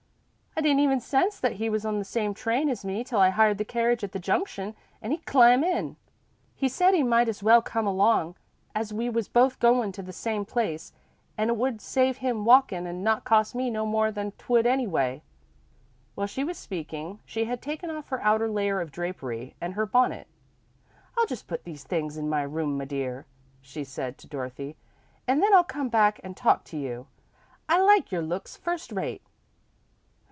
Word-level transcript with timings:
I 0.53 0.59
didn't 0.61 0.81
even 0.81 0.99
sense 0.99 1.39
that 1.39 1.53
he 1.53 1.69
was 1.71 1.85
on 1.85 1.97
the 1.97 2.05
same 2.05 2.33
train 2.35 2.69
as 2.69 2.83
me 2.85 3.03
till 3.05 3.19
I 3.21 3.29
hired 3.29 3.57
the 3.57 3.65
carriage 3.65 4.03
at 4.03 4.11
the 4.11 4.19
junction 4.19 4.75
an' 5.01 5.11
he 5.11 5.17
clim' 5.19 5.63
in. 5.63 5.95
He 6.53 6.67
said 6.67 6.93
he 6.93 7.01
might 7.03 7.29
as 7.29 7.41
well 7.41 7.61
come 7.63 7.87
along 7.87 8.35
as 8.75 8.93
we 8.93 9.09
was 9.09 9.29
both 9.29 9.59
goin' 9.59 9.93
to 9.93 10.03
the 10.03 10.11
same 10.13 10.43
place, 10.45 10.91
an' 11.37 11.47
it 11.49 11.55
would 11.55 11.81
save 11.81 12.17
him 12.17 12.45
walkin', 12.45 12.85
an' 12.85 13.01
not 13.01 13.23
cost 13.23 13.55
me 13.55 13.71
no 13.71 13.85
more 13.87 14.11
than 14.11 14.31
't 14.33 14.49
would 14.49 14.67
anyway." 14.67 15.23
While 16.13 16.27
she 16.27 16.43
was 16.43 16.57
speaking, 16.59 17.21
she 17.25 17.45
had 17.45 17.61
taken 17.61 17.89
off 17.89 18.09
her 18.09 18.21
outer 18.21 18.49
layer 18.49 18.81
of 18.81 18.91
drapery 18.91 19.55
and 19.61 19.73
her 19.73 19.85
bonnet. 19.87 20.27
"I'll 21.17 21.25
just 21.27 21.47
put 21.47 21.63
these 21.63 21.85
things 21.85 22.17
in 22.17 22.29
my 22.29 22.43
room, 22.43 22.77
my 22.77 22.85
dear," 22.85 23.25
she 23.61 23.83
said 23.85 24.17
to 24.19 24.27
Dorothy, 24.27 24.75
"an' 25.27 25.39
then 25.39 25.55
I'll 25.55 25.63
come 25.63 25.89
back 25.89 26.19
an' 26.23 26.35
talk 26.35 26.65
to 26.65 26.77
you. 26.77 27.07
I 27.69 27.81
like 27.81 28.11
your 28.11 28.21
looks 28.21 28.57
first 28.57 28.91
rate." 28.91 29.23